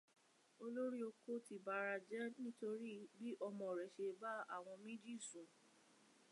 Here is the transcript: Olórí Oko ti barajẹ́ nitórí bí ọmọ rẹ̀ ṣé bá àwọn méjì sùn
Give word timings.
Olórí 0.63 0.99
Oko 1.09 1.31
ti 1.45 1.55
barajẹ́ 1.65 2.31
nitórí 2.43 2.91
bí 3.17 3.29
ọmọ 3.47 3.65
rẹ̀ 3.77 3.93
ṣé 3.95 4.05
bá 4.21 4.31
àwọn 4.55 4.75
méjì 4.85 5.13
sùn 5.27 5.47